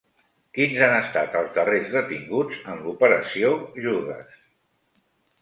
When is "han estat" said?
0.85-1.37